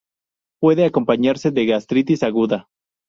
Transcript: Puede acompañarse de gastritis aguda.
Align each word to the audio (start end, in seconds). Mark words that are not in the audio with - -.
Puede 0.59 0.85
acompañarse 0.85 1.51
de 1.51 1.67
gastritis 1.67 2.23
aguda. 2.23 2.67